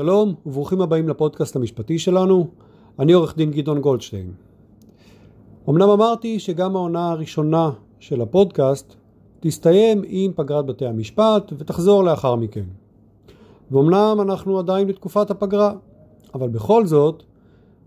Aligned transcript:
שלום 0.00 0.34
וברוכים 0.46 0.80
הבאים 0.80 1.08
לפודקאסט 1.08 1.56
המשפטי 1.56 1.98
שלנו, 1.98 2.48
אני 2.98 3.12
עורך 3.12 3.36
דין 3.36 3.50
גדעון 3.50 3.80
גולדשטיין. 3.80 4.32
אמנם 5.68 5.88
אמרתי 5.88 6.38
שגם 6.38 6.76
העונה 6.76 7.10
הראשונה 7.10 7.70
של 7.98 8.20
הפודקאסט 8.20 8.94
תסתיים 9.40 10.02
עם 10.06 10.32
פגרת 10.36 10.66
בתי 10.66 10.86
המשפט 10.86 11.52
ותחזור 11.58 12.04
לאחר 12.04 12.34
מכן. 12.34 12.64
ואומנם 13.70 14.16
אנחנו 14.20 14.58
עדיין 14.58 14.86
בתקופת 14.86 15.30
הפגרה, 15.30 15.72
אבל 16.34 16.48
בכל 16.48 16.86
זאת, 16.86 17.22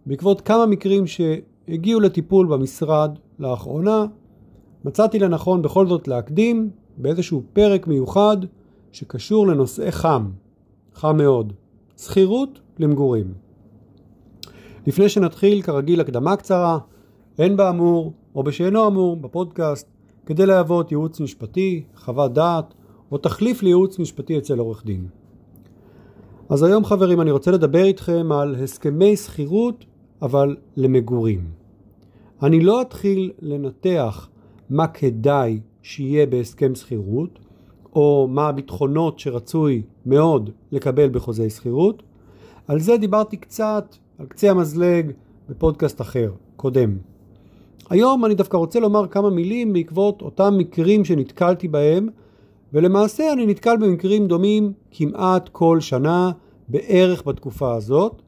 בעקבות 0.06 0.42
כמה 0.42 0.66
מקרים 0.66 1.04
שהגיעו 1.08 2.00
לטיפול 2.00 2.48
במשרד 2.48 3.18
לאחרונה, 3.40 4.06
מצאתי 4.86 5.20
לנכון 5.20 5.62
בכל 5.62 5.88
זאת 5.88 6.08
להקדים 6.08 6.70
באיזשהו 6.98 7.44
פרק 7.54 7.88
מיוחד 7.88 8.38
שקשור 8.92 9.48
לנושאי 9.48 9.92
חם, 9.92 10.30
חם 10.96 11.18
מאוד, 11.18 11.54
שכירות 11.98 12.60
למגורים. 12.80 13.34
לפני 14.88 15.10
שנתחיל 15.10 15.62
כרגיל 15.62 16.02
הקדמה 16.02 16.36
קצרה, 16.36 16.80
אין 17.40 17.58
באמור 17.58 18.14
או 18.36 18.44
בשאינו 18.44 18.88
אמור 18.88 19.16
בפודקאסט 19.16 19.88
כדי 20.26 20.46
להוות 20.46 20.92
ייעוץ 20.92 21.20
משפטי, 21.20 21.84
חוות 21.96 22.34
דעת 22.34 22.74
או 23.12 23.18
תחליף 23.18 23.64
לייעוץ 23.64 24.00
משפטי 24.00 24.38
אצל 24.38 24.60
עורך 24.60 24.86
דין. 24.86 25.08
אז 26.50 26.64
היום 26.64 26.86
חברים 26.86 27.22
אני 27.22 27.32
רוצה 27.32 27.52
לדבר 27.52 27.84
איתכם 27.84 28.32
על 28.32 28.56
הסכמי 28.56 29.16
שכירות 29.16 29.86
אבל 30.22 30.56
למגורים. 30.78 31.48
אני 32.44 32.60
לא 32.60 32.82
אתחיל 32.82 33.32
לנתח 33.42 34.30
מה 34.70 34.88
כדאי 34.88 35.60
שיהיה 35.82 36.26
בהסכם 36.26 36.76
שכירות, 36.76 37.40
או 37.96 38.28
מה 38.32 38.48
הביטחונות 38.48 39.20
שרצוי 39.20 39.82
מאוד 40.06 40.50
לקבל 40.72 41.10
בחוזי 41.10 41.50
שכירות. 41.50 42.04
על 42.68 42.80
זה 42.80 42.98
דיברתי 42.98 43.38
קצת, 43.38 43.96
על 44.20 44.26
קצה 44.26 44.52
המזלג, 44.52 45.12
בפודקאסט 45.50 46.02
אחר, 46.02 46.32
קודם. 46.56 46.98
היום 47.90 48.26
אני 48.26 48.36
דווקא 48.36 48.58
רוצה 48.58 48.80
לומר 48.80 49.08
כמה 49.08 49.30
מילים 49.30 49.74
בעקבות 49.74 50.22
אותם 50.22 50.54
מקרים 50.58 51.06
שנתקלתי 51.06 51.68
בהם, 51.68 52.10
ולמעשה 52.74 53.34
אני 53.34 53.46
נתקל 53.46 53.78
במקרים 53.78 54.28
דומים 54.28 54.74
כמעט 54.92 55.50
כל 55.50 55.80
שנה, 55.80 56.32
בערך 56.68 57.28
בתקופה 57.28 57.76
הזאת. 57.76 58.22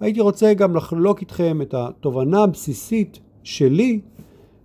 הייתי 0.00 0.20
רוצה 0.20 0.54
גם 0.54 0.76
לחלוק 0.76 1.20
איתכם 1.20 1.62
את 1.62 1.74
התובנה 1.74 2.42
הבסיסית 2.42 3.18
שלי 3.42 4.00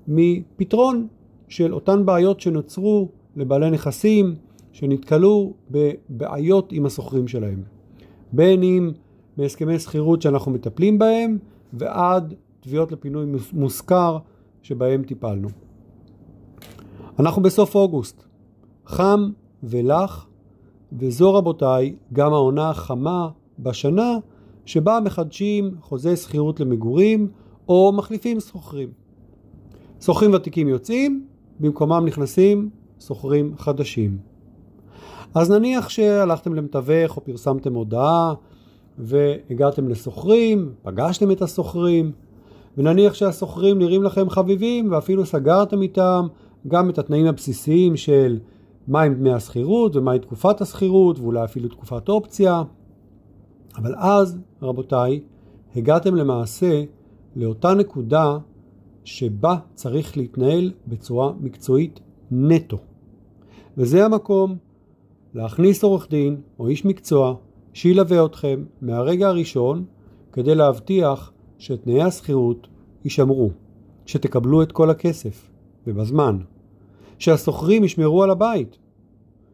מפתרון 0.08 1.08
של 1.48 1.74
אותן 1.74 2.06
בעיות 2.06 2.40
שנוצרו 2.40 3.10
לבעלי 3.36 3.70
נכסים 3.70 4.36
שנתקלו 4.76 5.54
בבעיות 5.72 6.72
עם 6.72 6.86
השוכרים 6.86 7.28
שלהם. 7.28 7.64
בין 8.32 8.64
אם 8.64 8.92
בהסכמי 9.38 9.80
שכירות 9.80 10.22
שאנחנו 10.22 10.52
מטפלים 10.52 11.00
בהם 11.00 11.38
ועד 11.74 12.34
תביעות 12.60 12.92
לפינוי 12.92 13.26
מושכר 13.54 14.18
שבהם 14.62 15.04
טיפלנו. 15.04 15.48
אנחנו 17.20 17.42
בסוף 17.42 17.76
אוגוסט, 17.76 18.24
חם 18.86 19.30
ולח, 19.64 20.28
וזו 20.94 21.34
רבותיי 21.34 21.96
גם 22.14 22.34
העונה 22.34 22.70
החמה 22.70 23.30
בשנה 23.60 24.18
שבה 24.66 25.00
מחדשים 25.06 25.76
חוזי 25.82 26.16
שכירות 26.16 26.60
למגורים 26.60 27.28
או 27.68 27.92
מחליפים 27.96 28.40
שוכרים. 28.40 28.90
שוכרים 30.02 30.34
ותיקים 30.34 30.68
יוצאים, 30.68 31.28
במקומם 31.60 32.06
נכנסים 32.06 32.70
שוכרים 33.00 33.54
חדשים. 33.58 34.35
אז 35.36 35.52
נניח 35.52 35.90
שהלכתם 35.90 36.54
למתווך 36.54 37.18
או 37.18 37.24
פרסמתם 37.24 37.74
הודעה 37.74 38.34
והגעתם 38.98 39.88
לסוחרים, 39.88 40.74
פגשתם 40.84 41.32
את 41.32 41.42
הסוחרים, 41.42 42.12
ונניח 42.78 43.14
שהסוחרים 43.14 43.80
נראים 43.80 44.04
לכם 44.04 44.30
חביבים 44.30 44.92
ואפילו 44.92 45.26
סגרתם 45.26 45.82
איתם 45.82 46.28
גם 46.68 46.90
את 46.90 47.00
התנאים 47.00 47.26
הבסיסיים 47.26 47.98
של 47.98 48.40
מהם 48.88 49.14
דמי 49.14 49.34
השכירות 49.34 49.96
ומהי 49.96 50.20
תקופת 50.20 50.62
השכירות 50.62 51.20
ואולי 51.20 51.44
אפילו 51.44 51.70
תקופת 51.70 52.10
אופציה. 52.10 52.64
אבל 53.78 53.96
אז, 53.98 54.38
רבותיי, 54.62 55.20
הגעתם 55.76 56.16
למעשה 56.16 56.84
לאותה 57.36 57.74
נקודה 57.74 58.38
שבה 59.04 59.56
צריך 59.74 60.18
להתנהל 60.18 60.72
בצורה 60.88 61.32
מקצועית 61.40 62.00
נטו. 62.32 62.78
וזה 63.78 64.06
המקום 64.06 64.58
להכניס 65.36 65.84
עורך 65.84 66.10
דין 66.10 66.42
או 66.60 66.68
איש 66.68 66.86
מקצוע 66.86 67.36
שילווה 67.74 68.26
אתכם 68.26 68.64
מהרגע 68.82 69.28
הראשון 69.28 69.86
כדי 70.34 70.56
להבטיח 70.56 71.32
שתנאי 71.58 72.02
השכירות 72.02 72.68
יישמרו, 73.04 73.50
שתקבלו 74.06 74.62
את 74.62 74.72
כל 74.72 74.90
הכסף 74.90 75.50
ובזמן, 75.88 76.38
שהסוחרים 77.20 77.84
ישמרו 77.84 78.24
על 78.24 78.30
הבית, 78.30 78.78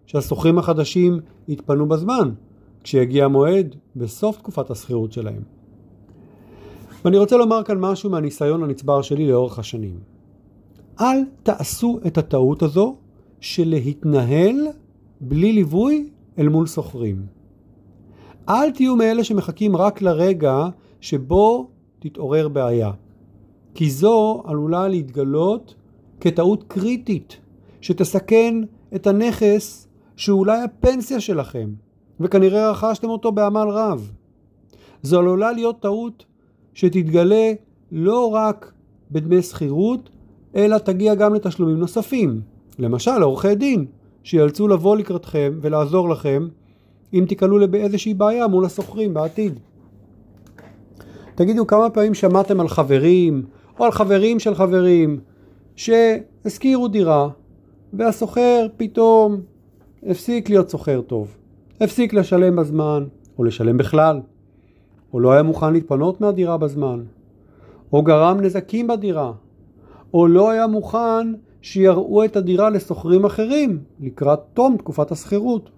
שהסוחרים 0.06 0.58
החדשים 0.58 1.19
יתפנו 1.47 1.90
בזמן 1.90 2.31
כשיגיע 2.84 3.25
המועד 3.25 3.75
בסוף 3.96 4.38
תקופת 4.38 4.72
השכירות 4.72 5.12
שלהם. 5.12 5.42
ואני 7.06 7.18
רוצה 7.18 7.38
לומר 7.38 7.63
כאן 7.63 7.80
משהו 7.80 8.09
מהניסיון 8.09 8.63
הנצבר 8.63 9.02
שלי 9.02 9.28
לאורך 9.28 9.59
השנים. 9.59 10.00
אל 11.02 11.18
תעשו 11.44 12.00
את 12.08 12.18
הטעות 12.18 12.63
הזו 12.63 12.96
של 13.40 13.69
להתנהל 13.69 14.56
בלי 15.22 15.54
ליווי 15.54 16.09
אל 16.40 16.50
מול 16.50 16.68
סוחרים. 16.68 17.26
אל 18.50 18.72
תהיו 18.72 18.96
מאלה 18.96 19.24
שמחכים 19.24 19.76
רק 19.76 20.02
לרגע 20.02 20.68
שבו 21.02 21.70
תתעורר 22.00 22.48
בעיה, 22.48 22.92
כי 23.74 23.90
זו 23.90 24.44
עלולה 24.46 24.88
להתגלות 24.88 25.76
כטעות 26.20 26.64
קריטית 26.68 27.38
שתסכן 27.81 28.56
את 28.96 29.08
הנכס 29.08 29.88
שאולי 30.16 30.62
הפנסיה 30.62 31.20
שלכם, 31.20 31.70
וכנראה 32.20 32.72
רכשתם 32.72 33.10
אותו 33.10 33.31
בעמל 33.31 33.68
רב. 33.70 34.12
זו 35.02 35.20
עלולה 35.20 35.52
להיות 35.52 35.80
טעות 35.80 36.26
שתתגלה 36.74 37.54
לא 37.92 38.34
רק 38.34 38.74
בדמי 39.12 39.42
שכירות, 39.42 40.10
אלא 40.56 40.78
תגיע 40.78 41.16
גם 41.16 41.34
לתשלומים 41.34 41.78
נוספים. 41.78 42.42
למשל, 42.80 43.22
עורכי 43.22 43.56
דין, 43.56 43.86
שיאלצו 44.24 44.68
לבוא 44.68 44.96
לקראתכם 44.96 45.59
ולעזור 45.62 46.09
לכם 46.09 46.48
אם 47.14 47.26
תיקלעו 47.28 47.68
באיזושהי 47.70 48.14
בעיה 48.14 48.48
מול 48.48 48.66
הסוחרים 48.66 49.14
בעתיד. 49.14 49.59
תגידו 51.36 51.68
כמה 51.68 51.90
פעמים 51.90 52.14
שמעתם 52.14 52.60
על 52.60 52.68
חברים 52.68 53.46
או 53.80 53.86
על 53.86 53.92
חברים 53.92 54.40
של 54.40 54.56
חברים 54.56 55.20
שהשכירו 55.76 56.88
דירה 56.88 57.30
והסוחר 57.94 58.68
פתאום 58.78 59.42
הפסיק 60.04 60.50
להיות 60.50 60.70
סוחר 60.70 61.02
טוב, 61.02 61.38
הפסיק 61.81 62.14
לשלם 62.14 62.56
בזמן 62.56 63.06
או 63.38 63.44
לשלם 63.44 63.78
בכלל, 63.78 64.22
או 65.14 65.20
לא 65.20 65.31
היה 65.31 65.44
מוכן 65.44 65.74
להתפנות 65.74 66.22
מהדירה 66.22 66.58
בזמן, 66.58 67.04
או 67.94 68.04
גרם 68.04 68.40
נזקים 68.42 68.88
בדירה, 68.88 69.31
או 70.14 70.28
לא 70.28 70.50
היה 70.50 70.68
מוכן 70.68 71.34
שיראו 71.62 72.26
את 72.26 72.36
הדירה 72.36 72.70
לסוחרים 72.70 73.26
אחרים 73.26 73.80
לקראת 74.00 74.40
תום 74.54 74.78
תקופת 74.78 75.12
השכירות. 75.12 75.70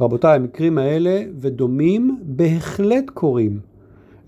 רבותיי, 0.00 0.36
המקרים 0.36 0.78
האלה 0.78 1.22
ודומים 1.38 2.20
בהחלט 2.22 3.10
קורים. 3.14 3.60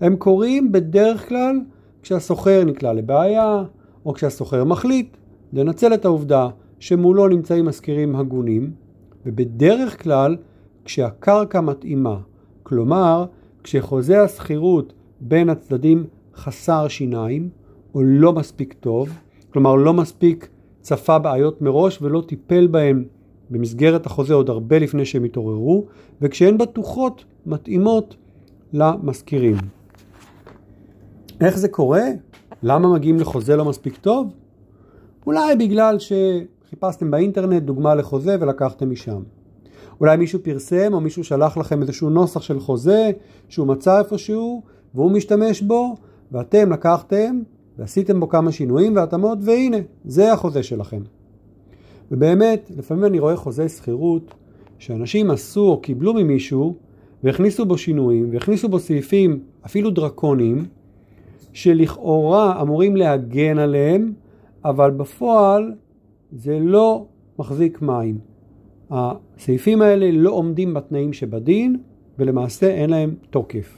הם 0.01 0.15
קורים 0.15 0.71
בדרך 0.71 1.29
כלל 1.29 1.59
כשהסוחר 2.01 2.63
נקלע 2.65 2.93
לבעיה, 2.93 3.63
או 4.05 4.13
כשהסוחר 4.13 4.63
מחליט 4.63 5.17
לנצל 5.53 5.93
את 5.93 6.05
העובדה 6.05 6.49
שמולו 6.79 7.27
נמצאים 7.27 7.65
משכירים 7.65 8.15
הגונים, 8.15 8.71
ובדרך 9.25 10.03
כלל 10.03 10.37
כשהקרקע 10.85 11.61
מתאימה. 11.61 12.17
כלומר, 12.63 13.25
כשחוזה 13.63 14.23
השכירות 14.23 14.93
בין 15.21 15.49
הצדדים 15.49 16.05
חסר 16.35 16.87
שיניים, 16.87 17.49
או 17.95 18.03
לא 18.03 18.33
מספיק 18.33 18.73
טוב, 18.73 19.09
כלומר 19.53 19.75
לא 19.75 19.93
מספיק 19.93 20.49
צפה 20.81 21.19
בעיות 21.19 21.61
מראש 21.61 22.01
ולא 22.01 22.23
טיפל 22.27 22.67
בהן 22.67 23.03
במסגרת 23.49 24.05
החוזה 24.05 24.33
עוד 24.33 24.49
הרבה 24.49 24.79
לפני 24.79 25.05
שהם 25.05 25.23
התעוררו, 25.23 25.85
וכשהן 26.21 26.57
בטוחות 26.57 27.25
מתאימות 27.45 28.15
למשכירים. 28.73 29.55
איך 31.41 31.57
זה 31.57 31.67
קורה? 31.67 32.03
למה 32.63 32.93
מגיעים 32.93 33.19
לחוזה 33.19 33.55
לא 33.55 33.65
מספיק 33.65 33.97
טוב? 33.97 34.33
אולי 35.27 35.55
בגלל 35.55 35.97
שחיפשתם 35.99 37.11
באינטרנט 37.11 37.63
דוגמה 37.63 37.95
לחוזה 37.95 38.35
ולקחתם 38.39 38.91
משם. 38.91 39.21
אולי 39.99 40.17
מישהו 40.17 40.39
פרסם 40.43 40.93
או 40.93 41.01
מישהו 41.01 41.23
שלח 41.23 41.57
לכם 41.57 41.81
איזשהו 41.81 42.09
נוסח 42.09 42.41
של 42.41 42.59
חוזה 42.59 43.11
שהוא 43.49 43.67
מצא 43.67 43.99
איפשהו 43.99 44.61
והוא 44.95 45.11
משתמש 45.11 45.61
בו 45.61 45.95
ואתם 46.31 46.71
לקחתם 46.71 47.41
ועשיתם 47.81 48.19
בו 48.19 48.29
כמה 48.29 48.51
שינויים 48.51 48.95
והתאמות 48.95 49.37
והנה, 49.41 49.77
זה 50.05 50.33
החוזה 50.33 50.63
שלכם. 50.63 51.01
ובאמת, 52.11 52.71
לפעמים 52.77 53.05
אני 53.05 53.19
רואה 53.19 53.35
חוזה 53.35 53.69
שכירות 53.69 54.33
שאנשים 54.79 55.31
עשו 55.31 55.61
או 55.61 55.81
קיבלו 55.81 56.13
ממישהו 56.13 56.75
והכניסו 57.23 57.65
בו 57.65 57.77
שינויים, 57.77 58.29
והכניסו 58.31 58.69
בו 58.69 58.79
סעיפים 58.79 59.39
אפילו 59.65 59.91
דרקוניים, 59.91 60.65
שלכאורה 61.53 62.61
אמורים 62.61 62.95
להגן 62.95 63.57
עליהם, 63.57 64.13
אבל 64.65 64.91
בפועל 64.91 65.73
זה 66.31 66.59
לא 66.59 67.05
מחזיק 67.39 67.81
מים. 67.81 68.17
הסעיפים 68.91 69.81
האלה 69.81 70.11
לא 70.11 70.31
עומדים 70.31 70.73
בתנאים 70.73 71.13
שבדין, 71.13 71.77
ולמעשה 72.19 72.67
אין 72.67 72.89
להם 72.89 73.15
תוקף. 73.29 73.77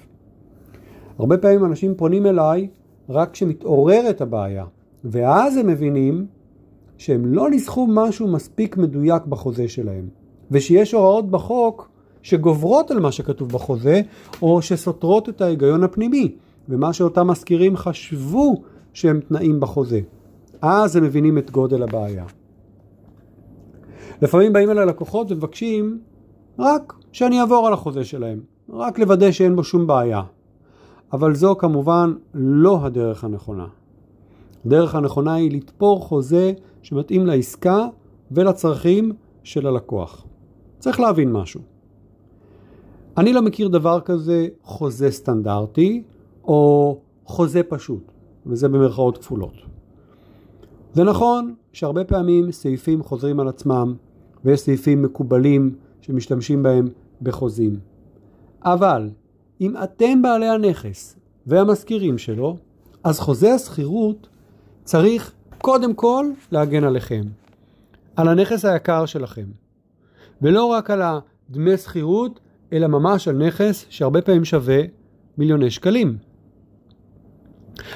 הרבה 1.18 1.38
פעמים 1.38 1.66
אנשים 1.66 1.96
פונים 1.96 2.26
אליי 2.26 2.68
רק 3.10 3.32
כשמתעוררת 3.32 4.22
הבעיה, 4.22 4.66
ואז 5.04 5.58
הם 5.58 5.68
מבינים 5.68 6.26
שהם 6.98 7.26
לא 7.26 7.50
ניסחו 7.50 7.88
משהו 7.90 8.28
מספיק 8.28 8.78
מדויק 8.78 9.26
בחוזה 9.26 9.68
שלהם, 9.68 10.08
ושיש 10.52 10.94
הוראות 10.94 11.32
בחוק 11.32 11.90
שגוברות 12.22 12.92
על 12.92 13.00
מה 13.00 13.12
שכתוב 13.12 13.50
בחוזה, 13.50 14.02
או 14.42 14.62
שסותרות 14.62 15.30
את 15.30 15.42
ההיגיון 15.42 15.84
הפנימי, 15.84 16.36
ומה 16.70 16.94
שאותם 16.94 17.28
מזכירים 17.28 17.78
חשבו 17.78 18.62
שהם 18.94 19.20
תנאים 19.20 19.60
בחוזה. 19.60 20.00
אז 20.62 20.96
הם 20.96 21.04
מבינים 21.04 21.38
את 21.38 21.52
גודל 21.52 21.84
הבעיה. 21.84 22.26
לפעמים 24.22 24.54
באים 24.54 24.70
אליי 24.70 24.86
לקוחות 24.86 25.32
ומבקשים 25.32 26.00
רק 26.60 26.94
שאני 27.12 27.40
אעבור 27.40 27.68
על 27.68 27.74
החוזה 27.74 28.04
שלהם, 28.04 28.40
רק 28.70 29.00
לוודא 29.00 29.32
שאין 29.32 29.56
בו 29.56 29.64
שום 29.64 29.88
בעיה. 29.88 30.22
אבל 31.13 31.36
זו 31.36 31.56
כמובן 31.56 32.13
לא 32.33 32.86
הדרך 32.86 33.24
הנכונה. 33.24 33.68
הדרך 34.65 34.95
הנכונה 34.95 35.33
היא 35.33 35.51
לתפור 35.51 36.01
חוזה 36.01 36.54
שמתאים 36.81 37.25
לעסקה 37.25 37.88
ולצרכים 38.31 39.12
של 39.44 39.68
הלקוח. 39.68 40.25
צריך 40.80 41.00
להבין 41.00 41.31
משהו. 41.31 41.62
אני 43.18 43.33
לא 43.33 43.42
מכיר 43.42 43.68
דבר 43.68 44.00
כזה 44.00 44.48
חוזה 44.63 45.12
סטנדרטי 45.12 46.04
או 46.44 46.98
חוזה 47.25 47.63
פשוט, 47.63 48.12
וזה 48.45 48.69
במרכאות 48.69 49.18
כפולות. 49.18 49.54
זה 50.94 51.04
נכון 51.04 51.56
שהרבה 51.74 52.04
פעמים 52.04 52.51
סעיפים 52.51 53.04
חוזרים 53.04 53.39
על 53.39 53.48
עצמם 53.48 53.95
ויש 54.45 54.59
סעיפים 54.59 55.01
מקובלים 55.01 55.75
שמשתמשים 56.01 56.63
בהם 56.63 56.88
בחוזים. 57.21 57.80
אבל 58.63 59.09
אם 59.62 59.74
אתם 59.84 60.22
בעלי 60.22 60.50
הנכס 60.50 61.20
והמזכירים 61.48 62.18
שלו, 62.18 62.58
אז 63.04 63.20
חוזה 63.20 63.54
השכירות 63.54 64.28
צריך 64.84 65.32
קודם 65.58 65.94
כל 65.94 66.26
להגן 66.52 66.84
עליכם, 66.84 67.24
על 68.16 68.28
הנכס 68.28 68.66
היקר 68.66 69.06
שלכם, 69.06 69.46
ולא 70.42 70.66
רק 70.66 70.90
על 70.90 71.02
הדמי 71.02 71.78
שכירות, 71.78 72.40
אלא 72.74 72.88
ממש 72.88 73.28
על 73.28 73.48
נכס 73.48 73.86
שהרבה 73.90 74.22
פעמים 74.22 74.46
שווה 74.46 74.82
מיליוני 75.38 75.72
שקלים. 75.72 76.18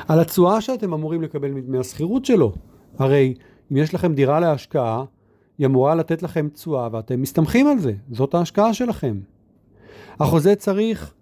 על 0.07 0.19
התשואה 0.19 0.61
שאתם 0.61 0.93
אמורים 0.93 1.21
לקבל 1.21 1.51
מדמי 1.51 1.77
השכירות 1.77 2.25
שלו. 2.25 2.53
הרי 2.97 3.33
אם 3.71 3.77
יש 3.77 3.93
לכם 3.93 4.13
דירה 4.13 4.39
להשקעה, 4.39 5.03
היא 5.57 5.67
אמורה 5.67 5.95
לתת 5.95 6.23
לכם 6.23 6.49
תשואה 6.53 6.89
ואתם 6.91 7.21
מסתמכים 7.21 7.67
על 7.67 7.79
זה, 7.79 7.93
זאת 8.11 8.33
ההשקעה 8.33 8.73
שלכם. 8.73 9.19
החוזה 10.19 10.55
צריך 10.55 11.13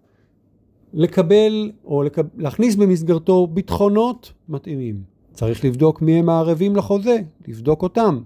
לקבל 0.96 1.72
או 1.86 2.04
לקב... 2.04 2.24
להכניס 2.38 2.76
במסגרתו 2.76 3.48
ביטחונות 3.48 4.34
מתאימים. 4.50 4.96
צריך 5.34 5.66
לבדוק 5.66 6.02
מי 6.02 6.20
הם 6.20 6.30
הערבים 6.30 6.76
לחוזה, 6.76 7.18
לבדוק 7.48 7.84
אותם, 7.84 8.20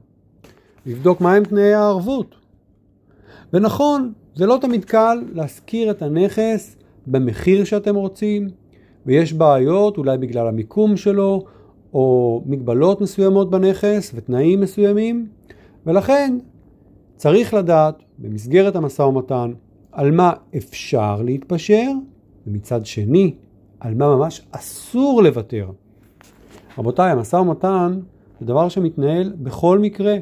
לבדוק 0.86 1.22
מהם 1.22 1.44
תנאי 1.44 1.74
הערבות. 1.74 2.36
ונכון, 3.54 4.14
זה 4.36 4.46
לא 4.46 4.58
תמיד 4.62 4.86
קל 4.86 5.24
להשכיר 5.34 5.92
את 5.92 6.02
הנכס 6.02 6.78
במחיר 7.08 7.64
שאתם 7.64 7.96
רוצים, 7.96 8.50
ויש 9.06 9.34
בעיות 9.34 9.98
אולי 9.98 10.18
בגלל 10.18 10.48
המיקום 10.48 10.98
שלו, 10.98 11.46
או 11.94 12.42
מגבלות 12.46 13.02
מסוימות 13.02 13.50
בנכס 13.50 14.12
ותנאים 14.16 14.62
מסוימים, 14.62 15.28
ולכן 15.86 16.38
צריך 17.16 17.54
לדעת 17.54 18.04
במסגרת 18.18 18.76
המשא 18.76 19.02
ומתן 19.02 19.52
על 19.92 20.12
מה 20.12 20.34
אפשר 20.58 21.22
להתפשר, 21.22 21.92
ומצד 22.48 22.86
שני, 22.86 23.36
על 23.80 23.96
מה 23.96 24.16
ממש 24.16 24.42
אסור 24.52 25.24
לוותר. 25.24 25.70
רבותיי, 26.78 27.12
המשא 27.12 27.36
ומתן 27.36 28.00
זה 28.40 28.46
דבר 28.46 28.70
שמתנהל 28.70 29.34
בכל 29.38 29.80
מקרה, 29.80 30.16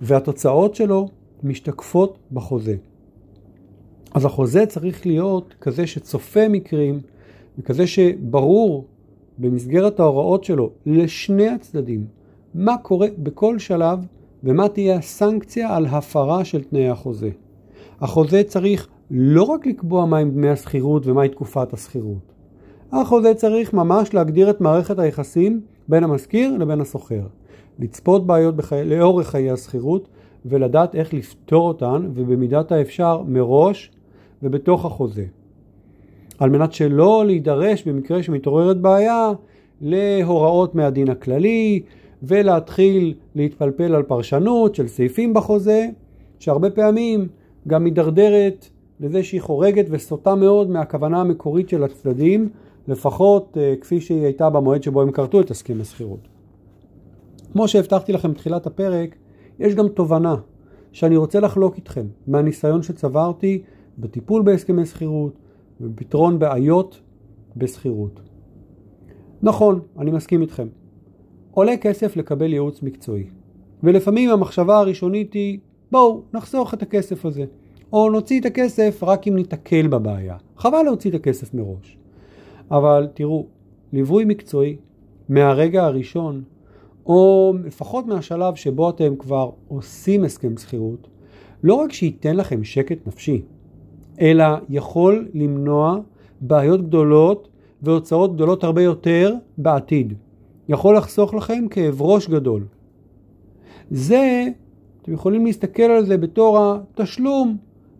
והתוצאות 0.00 0.74
שלו 0.74 1.08
משתקפות 1.42 2.18
בחוזה. 2.32 2.76
אז 4.14 4.24
החוזה 4.24 4.66
צריך 4.66 5.06
להיות 5.06 5.54
כזה 5.60 5.86
שצופה 5.86 6.48
מקרים, 6.48 7.00
וכזה 7.58 7.86
שברור 7.86 8.86
במסגרת 9.38 10.00
ההוראות 10.00 10.44
שלו 10.44 10.70
לשני 10.86 11.48
הצדדים 11.48 12.06
מה 12.54 12.76
קורה 12.82 13.08
בכל 13.18 13.58
שלב 13.58 13.98
ומה 14.44 14.68
תהיה 14.68 14.96
הסנקציה 14.96 15.76
על 15.76 15.86
הפרה 15.86 16.44
של 16.44 16.64
תנאי 16.64 16.88
החוזה. 16.88 17.30
החוזה 18.00 18.42
צריך 18.46 18.88
לא 19.10 19.42
רק 19.42 19.66
לקבוע 19.66 20.06
מהם 20.06 20.30
דמי 20.30 20.48
השכירות 20.48 21.06
ומהי 21.06 21.28
תקופת 21.28 21.72
השכירות. 21.72 22.32
החוזה 22.92 23.34
צריך 23.34 23.72
ממש 23.72 24.14
להגדיר 24.14 24.50
את 24.50 24.60
מערכת 24.60 24.98
היחסים 24.98 25.60
בין 25.88 26.04
המשכיר 26.04 26.58
לבין 26.58 26.80
השוכר. 26.80 27.22
לצפות 27.78 28.26
בעיות 28.26 28.56
בחי... 28.56 28.84
לאורך 28.84 29.28
חיי 29.30 29.50
השכירות 29.50 30.08
ולדעת 30.44 30.94
איך 30.94 31.14
לפתור 31.14 31.68
אותן 31.68 32.08
ובמידת 32.14 32.72
האפשר 32.72 33.22
מראש 33.26 33.90
ובתוך 34.42 34.84
החוזה. 34.84 35.24
על 36.38 36.50
מנת 36.50 36.72
שלא 36.72 37.26
להידרש 37.26 37.88
במקרה 37.88 38.22
שמתעוררת 38.22 38.80
בעיה 38.80 39.32
להוראות 39.80 40.74
מהדין 40.74 41.10
הכללי 41.10 41.82
ולהתחיל 42.22 43.14
להתפלפל 43.34 43.94
על 43.94 44.02
פרשנות 44.02 44.74
של 44.74 44.88
סעיפים 44.88 45.34
בחוזה 45.34 45.88
שהרבה 46.38 46.70
פעמים 46.70 47.28
גם 47.68 47.84
מידרדרת 47.84 48.68
לזה 49.04 49.22
שהיא 49.22 49.40
חורגת 49.40 49.86
וסוטה 49.90 50.34
מאוד 50.34 50.70
מהכוונה 50.70 51.20
המקורית 51.20 51.68
של 51.68 51.84
הצדדים 51.84 52.48
לפחות 52.88 53.56
uh, 53.56 53.80
כפי 53.80 54.00
שהיא 54.00 54.24
הייתה 54.24 54.50
במועד 54.50 54.82
שבו 54.82 55.02
הם 55.02 55.10
כרתו 55.10 55.40
את 55.40 55.50
הסכם 55.50 55.80
השכירות. 55.80 56.28
כמו 57.52 57.68
שהבטחתי 57.68 58.12
לכם 58.12 58.30
בתחילת 58.30 58.66
הפרק, 58.66 59.16
יש 59.58 59.74
גם 59.74 59.88
תובנה 59.88 60.36
שאני 60.92 61.16
רוצה 61.16 61.40
לחלוק 61.40 61.76
איתכם 61.76 62.06
מהניסיון 62.26 62.82
שצברתי 62.82 63.62
בטיפול 63.98 64.42
בהסכמי 64.42 64.86
שכירות 64.86 65.38
ובפתרון 65.80 66.38
בעיות 66.38 67.00
בשכירות. 67.56 68.20
נכון, 69.42 69.80
אני 69.98 70.10
מסכים 70.10 70.42
איתכם. 70.42 70.66
עולה 71.50 71.76
כסף 71.76 72.16
לקבל 72.16 72.52
ייעוץ 72.52 72.82
מקצועי. 72.82 73.24
ולפעמים 73.82 74.30
המחשבה 74.30 74.78
הראשונית 74.78 75.32
היא, 75.32 75.58
בואו, 75.92 76.22
נחסוך 76.34 76.74
את 76.74 76.82
הכסף 76.82 77.26
הזה. 77.26 77.44
או 77.94 78.10
נוציא 78.10 78.40
את 78.40 78.46
הכסף 78.46 79.02
רק 79.02 79.28
אם 79.28 79.36
ניתקל 79.36 79.86
בבעיה. 79.86 80.36
חבל 80.56 80.82
להוציא 80.82 81.10
את 81.10 81.14
הכסף 81.14 81.54
מראש. 81.54 81.98
אבל 82.70 83.08
תראו, 83.14 83.46
ליווי 83.92 84.24
מקצועי 84.24 84.76
מהרגע 85.28 85.84
הראשון, 85.84 86.42
או 87.06 87.54
לפחות 87.64 88.06
מהשלב 88.06 88.54
שבו 88.54 88.90
אתם 88.90 89.16
כבר 89.16 89.50
עושים 89.68 90.24
הסכם 90.24 90.56
שכירות, 90.56 91.08
לא 91.62 91.74
רק 91.74 91.92
שייתן 91.92 92.36
לכם 92.36 92.64
שקט 92.64 93.06
נפשי, 93.06 93.42
אלא 94.20 94.46
יכול 94.68 95.28
למנוע 95.34 95.98
בעיות 96.40 96.86
גדולות 96.86 97.48
והוצאות 97.82 98.34
גדולות 98.34 98.64
הרבה 98.64 98.82
יותר 98.82 99.34
בעתיד. 99.58 100.14
יכול 100.68 100.96
לחסוך 100.96 101.34
לכם 101.34 101.68
כאב 101.70 102.02
ראש 102.02 102.28
גדול. 102.28 102.64
זה, 103.90 104.46
אתם 105.02 105.12
יכולים 105.12 105.46
להסתכל 105.46 105.82
על 105.82 106.04
זה 106.04 106.16
בתור 106.16 106.58
התשלום 106.60 107.56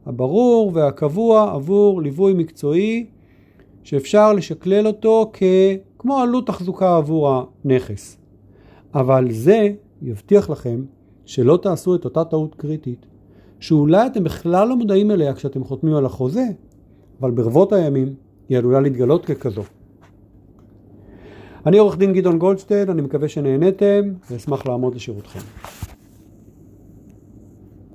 הברור 0.06 0.70
והקבוע 0.74 1.52
עבור 1.54 2.02
ליווי 2.02 2.34
מקצועי 2.34 3.06
שאפשר 3.82 4.32
לשקלל 4.32 4.86
אותו 4.86 5.30
כ... 5.32 5.42
כמו 5.98 6.20
עלות 6.20 6.46
תחזוקה 6.46 6.96
עבור 6.96 7.42
הנכס. 7.64 8.18
אבל 8.94 9.30
זה 9.30 9.68
יבטיח 10.02 10.50
לכם 10.50 10.84
שלא 11.24 11.58
תעשו 11.62 11.94
את 11.94 12.04
אותה 12.04 12.24
טעות 12.24 12.54
קריטית, 12.54 13.06
שאולי 13.60 14.06
אתם 14.06 14.24
בכלל 14.24 14.68
לא 14.68 14.76
מודעים 14.76 15.10
אליה 15.10 15.34
כשאתם 15.34 15.64
חותמים 15.64 15.94
על 15.94 16.06
החוזה, 16.06 16.44
אבל 17.20 17.30
ברבות 17.30 17.72
הימים 17.72 18.14
היא 18.48 18.58
עלולה 18.58 18.80
להתגלות 18.80 19.24
ככזו. 19.24 19.62
אני 21.66 21.78
עורך 21.78 21.98
דין 21.98 22.12
גדעון 22.12 22.38
גולדשטיין, 22.38 22.90
אני 22.90 23.02
מקווה 23.02 23.28
שנהניתם 23.28 24.12
ואשמח 24.30 24.66
לעמוד 24.66 24.94
לשירותכם. 24.94 25.40